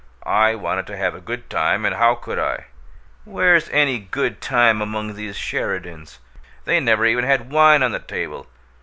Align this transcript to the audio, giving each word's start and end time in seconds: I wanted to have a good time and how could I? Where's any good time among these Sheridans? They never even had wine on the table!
I 0.25 0.55
wanted 0.55 0.87
to 0.87 0.97
have 0.97 1.13
a 1.13 1.21
good 1.21 1.47
time 1.47 1.85
and 1.85 1.93
how 1.93 2.15
could 2.15 2.39
I? 2.39 2.65
Where's 3.23 3.69
any 3.69 3.99
good 3.99 4.41
time 4.41 4.81
among 4.81 5.13
these 5.13 5.35
Sheridans? 5.35 6.17
They 6.65 6.79
never 6.79 7.05
even 7.05 7.23
had 7.23 7.51
wine 7.51 7.83
on 7.83 7.91
the 7.91 7.99
table! 7.99 8.47